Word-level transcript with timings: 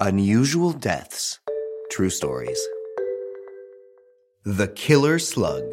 Unusual 0.00 0.72
Deaths 0.72 1.38
True 1.90 2.10
Stories. 2.10 2.60
The 4.44 4.68
Killer 4.68 5.18
Slug. 5.18 5.64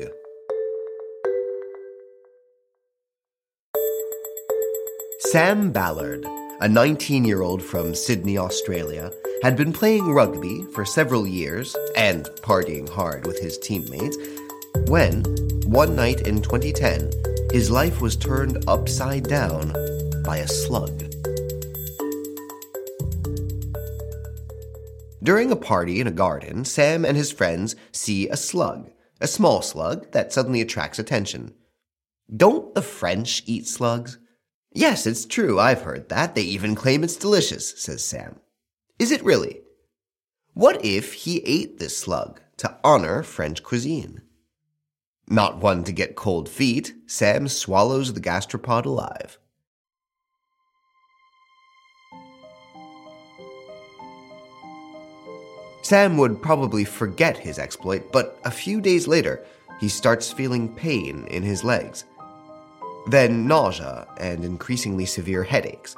Sam 5.20 5.74
Ballard, 5.74 6.26
a 6.62 6.70
19 6.70 7.26
year 7.26 7.42
old 7.42 7.62
from 7.62 7.94
Sydney, 7.94 8.38
Australia, 8.38 9.12
had 9.42 9.58
been 9.58 9.74
playing 9.74 10.10
rugby 10.10 10.64
for 10.74 10.86
several 10.86 11.28
years 11.28 11.76
and 11.98 12.24
partying 12.44 12.88
hard 12.88 13.28
with 13.28 13.38
his 13.40 13.58
teammates 13.58 14.16
when, 14.88 15.26
one 15.66 15.98
night 15.98 16.22
in 16.22 16.42
2010, 16.42 17.12
his 17.52 17.70
life 17.70 18.00
was 18.00 18.16
turned 18.16 18.64
upside 18.70 19.24
down 19.24 19.74
by 20.24 20.38
a 20.38 20.48
slug. 20.48 21.03
During 25.24 25.52
a 25.52 25.56
party 25.56 26.02
in 26.02 26.08
a 26.08 26.12
garden, 26.12 26.66
Sam 26.66 27.06
and 27.06 27.16
his 27.16 27.32
friends 27.32 27.78
see 27.94 28.28
a 28.28 28.36
slug, 28.36 28.92
a 29.22 29.28
small 29.28 29.62
slug 29.62 30.12
that 30.12 30.34
suddenly 30.34 30.60
attracts 30.60 31.00
attention. 31.00 31.54
Don't 32.36 32.76
the 32.76 32.82
French 32.82 33.42
eat 33.46 33.66
slugs? 33.66 34.20
Yes, 34.74 35.08
it's 35.08 35.26
true, 35.26 35.58
I've 35.58 35.84
heard 35.84 36.10
that. 36.10 36.36
They 36.36 36.42
even 36.42 36.76
claim 36.76 37.06
it's 37.06 37.16
delicious, 37.16 37.82
says 37.82 38.04
Sam. 38.04 38.42
Is 39.00 39.12
it 39.12 39.24
really? 39.24 39.62
What 40.54 40.84
if 40.84 41.14
he 41.14 41.42
ate 41.46 41.80
this 41.80 41.98
slug 41.98 42.42
to 42.58 42.78
honor 42.84 43.24
French 43.24 43.64
cuisine? 43.64 44.24
Not 45.30 45.60
one 45.60 45.86
to 45.86 45.94
get 45.94 46.18
cold 46.18 46.50
feet, 46.50 46.94
Sam 47.08 47.48
swallows 47.48 48.12
the 48.12 48.20
gastropod 48.20 48.86
alive. 48.86 49.40
Sam 55.94 56.18
would 56.18 56.42
probably 56.42 56.86
forget 56.86 57.38
his 57.38 57.60
exploit, 57.60 58.12
but 58.12 58.40
a 58.46 58.50
few 58.50 58.82
days 58.82 59.08
later, 59.08 59.46
he 59.80 59.88
starts 59.88 60.34
feeling 60.34 60.74
pain 60.74 61.28
in 61.28 61.44
his 61.44 61.64
legs. 61.64 62.06
Then 63.06 63.46
nausea 63.46 64.08
and 64.20 64.44
increasingly 64.44 65.06
severe 65.06 65.44
headaches. 65.44 65.96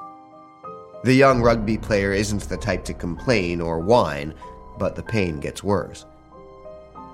The 1.06 1.14
young 1.14 1.42
rugby 1.42 1.78
player 1.78 2.12
isn't 2.12 2.42
the 2.50 2.58
type 2.58 2.84
to 2.86 2.94
complain 2.94 3.62
or 3.62 3.80
whine, 3.80 4.34
but 4.78 4.98
the 4.98 5.02
pain 5.02 5.40
gets 5.40 5.64
worse. 5.64 6.06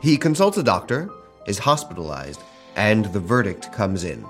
He 0.01 0.17
consults 0.17 0.57
a 0.57 0.63
doctor, 0.63 1.07
is 1.45 1.59
hospitalized, 1.59 2.41
and 2.75 3.05
the 3.13 3.19
verdict 3.19 3.71
comes 3.71 4.03
in. 4.03 4.25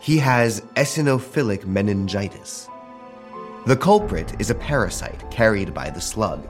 He 0.00 0.18
has 0.18 0.60
eosinophilic 0.76 1.64
meningitis. 1.64 2.68
The 3.64 3.78
culprit 3.78 4.38
is 4.38 4.50
a 4.50 4.54
parasite 4.54 5.30
carried 5.30 5.72
by 5.72 5.88
the 5.88 6.02
slug 6.02 6.46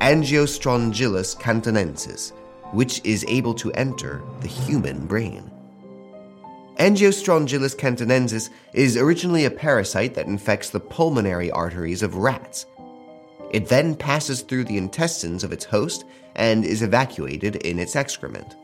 Angiostrongylus 0.00 1.36
cantonensis, 1.36 2.32
which 2.72 3.00
is 3.04 3.24
able 3.26 3.52
to 3.54 3.72
enter 3.72 4.22
the 4.40 4.48
human 4.48 5.06
brain. 5.06 5.50
Angiostrongylus 6.78 7.76
cantonensis 7.76 8.50
is 8.72 8.96
originally 8.96 9.44
a 9.44 9.50
parasite 9.50 10.14
that 10.14 10.26
infects 10.26 10.70
the 10.70 10.78
pulmonary 10.78 11.50
arteries 11.50 12.04
of 12.04 12.14
rats. 12.14 12.66
It 13.50 13.66
then 13.68 13.96
passes 13.96 14.42
through 14.42 14.64
the 14.64 14.78
intestines 14.78 15.42
of 15.42 15.52
its 15.52 15.64
host 15.64 16.04
and 16.36 16.64
is 16.64 16.82
evacuated 16.82 17.56
in 17.56 17.80
its 17.80 17.96
excrement. 17.96 18.54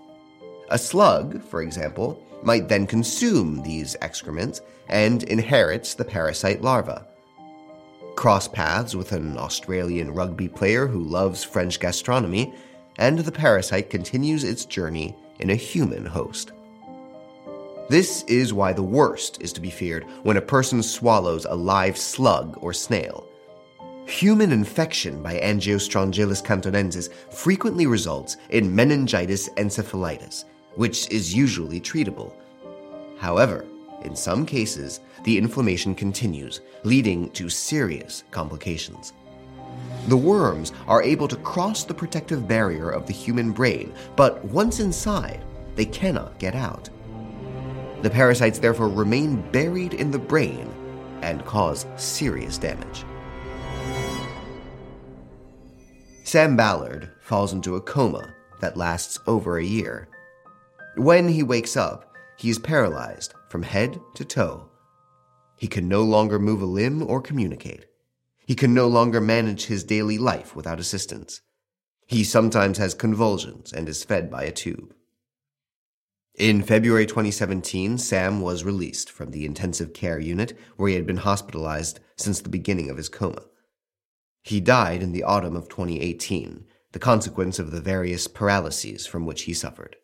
A 0.68 0.78
slug, 0.78 1.42
for 1.42 1.62
example, 1.62 2.22
might 2.44 2.68
then 2.68 2.86
consume 2.86 3.60
these 3.62 3.96
excrements 4.02 4.60
and 4.88 5.24
inherits 5.24 5.94
the 5.94 6.04
parasite 6.04 6.62
larva 6.62 7.08
cross 8.16 8.48
paths 8.48 8.94
with 8.94 9.12
an 9.12 9.36
Australian 9.36 10.10
rugby 10.12 10.48
player 10.48 10.86
who 10.86 11.02
loves 11.02 11.44
French 11.44 11.80
gastronomy, 11.80 12.54
and 12.98 13.18
the 13.18 13.32
parasite 13.32 13.90
continues 13.90 14.44
its 14.44 14.64
journey 14.64 15.16
in 15.40 15.50
a 15.50 15.56
human 15.56 16.06
host. 16.06 16.52
This 17.88 18.22
is 18.24 18.54
why 18.54 18.72
the 18.72 18.82
worst 18.82 19.42
is 19.42 19.52
to 19.52 19.60
be 19.60 19.70
feared 19.70 20.04
when 20.22 20.38
a 20.38 20.42
person 20.42 20.82
swallows 20.82 21.44
a 21.44 21.54
live 21.54 21.98
slug 21.98 22.56
or 22.62 22.72
snail. 22.72 23.26
Human 24.06 24.52
infection 24.52 25.22
by 25.22 25.38
Angiostrongylus 25.38 26.42
cantonensis 26.42 27.12
frequently 27.32 27.86
results 27.86 28.36
in 28.50 28.74
meningitis 28.74 29.48
encephalitis, 29.50 30.44
which 30.76 31.10
is 31.10 31.34
usually 31.34 31.80
treatable. 31.80 32.32
However, 33.18 33.66
in 34.04 34.14
some 34.16 34.44
cases, 34.44 35.00
the 35.24 35.38
inflammation 35.38 35.94
continues, 35.94 36.60
leading 36.82 37.30
to 37.30 37.48
serious 37.48 38.24
complications. 38.30 39.12
The 40.08 40.16
worms 40.16 40.72
are 40.86 41.02
able 41.02 41.28
to 41.28 41.36
cross 41.36 41.84
the 41.84 41.94
protective 41.94 42.46
barrier 42.46 42.90
of 42.90 43.06
the 43.06 43.12
human 43.12 43.52
brain, 43.52 43.92
but 44.16 44.44
once 44.44 44.80
inside, 44.80 45.42
they 45.74 45.86
cannot 45.86 46.38
get 46.38 46.54
out. 46.54 46.90
The 48.02 48.10
parasites 48.10 48.58
therefore 48.58 48.88
remain 48.88 49.40
buried 49.50 49.94
in 49.94 50.10
the 50.10 50.18
brain 50.18 50.70
and 51.22 51.44
cause 51.46 51.86
serious 51.96 52.58
damage. 52.58 53.04
Sam 56.24 56.56
Ballard 56.56 57.10
falls 57.20 57.54
into 57.54 57.76
a 57.76 57.80
coma 57.80 58.34
that 58.60 58.76
lasts 58.76 59.18
over 59.26 59.56
a 59.56 59.64
year. 59.64 60.08
When 60.96 61.28
he 61.28 61.42
wakes 61.42 61.76
up, 61.76 62.14
he 62.36 62.50
is 62.50 62.58
paralyzed 62.58 63.34
from 63.54 63.62
head 63.62 64.00
to 64.14 64.24
toe. 64.24 64.68
He 65.56 65.68
can 65.68 65.86
no 65.86 66.02
longer 66.02 66.40
move 66.40 66.60
a 66.60 66.66
limb 66.66 67.04
or 67.08 67.22
communicate. 67.22 67.86
He 68.44 68.56
can 68.56 68.74
no 68.74 68.88
longer 68.88 69.20
manage 69.20 69.66
his 69.66 69.84
daily 69.84 70.18
life 70.18 70.56
without 70.56 70.80
assistance. 70.80 71.40
He 72.08 72.24
sometimes 72.24 72.78
has 72.78 72.94
convulsions 72.94 73.72
and 73.72 73.88
is 73.88 74.02
fed 74.02 74.28
by 74.28 74.42
a 74.42 74.50
tube. 74.50 74.92
In 76.34 76.64
February 76.64 77.06
2017, 77.06 77.96
Sam 77.98 78.40
was 78.40 78.64
released 78.64 79.08
from 79.08 79.30
the 79.30 79.46
intensive 79.46 79.94
care 79.94 80.18
unit 80.18 80.58
where 80.76 80.88
he 80.88 80.96
had 80.96 81.06
been 81.06 81.18
hospitalized 81.18 82.00
since 82.16 82.40
the 82.40 82.48
beginning 82.48 82.90
of 82.90 82.96
his 82.96 83.08
coma. 83.08 83.44
He 84.42 84.58
died 84.58 85.00
in 85.00 85.12
the 85.12 85.22
autumn 85.22 85.54
of 85.54 85.68
2018, 85.68 86.64
the 86.90 86.98
consequence 86.98 87.60
of 87.60 87.70
the 87.70 87.80
various 87.80 88.26
paralyses 88.26 89.06
from 89.06 89.26
which 89.26 89.42
he 89.42 89.54
suffered. 89.54 89.94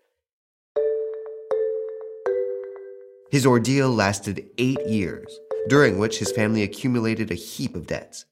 His 3.30 3.46
ordeal 3.46 3.90
lasted 3.90 4.44
eight 4.58 4.84
years, 4.88 5.38
during 5.68 5.98
which 5.98 6.18
his 6.18 6.32
family 6.32 6.64
accumulated 6.64 7.30
a 7.30 7.34
heap 7.34 7.76
of 7.76 7.86
debts. 7.86 8.24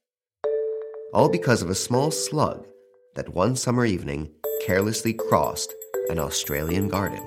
All 1.14 1.28
because 1.28 1.62
of 1.62 1.70
a 1.70 1.74
small 1.76 2.10
slug 2.10 2.66
that 3.14 3.32
one 3.32 3.54
summer 3.54 3.86
evening 3.86 4.28
carelessly 4.66 5.12
crossed 5.12 5.72
an 6.10 6.18
Australian 6.18 6.88
garden. 6.88 7.22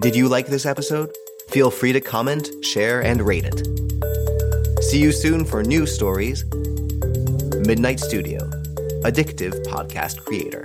Did 0.00 0.16
you 0.16 0.26
like 0.26 0.46
this 0.46 0.64
episode? 0.64 1.10
Feel 1.50 1.70
free 1.70 1.92
to 1.92 2.00
comment, 2.00 2.48
share, 2.62 3.02
and 3.02 3.20
rate 3.20 3.44
it. 3.44 4.82
See 4.82 4.98
you 4.98 5.12
soon 5.12 5.44
for 5.44 5.62
new 5.62 5.84
stories. 5.84 6.44
Midnight 7.66 8.00
Studio, 8.00 8.38
addictive 9.04 9.62
podcast 9.66 10.24
creator. 10.24 10.64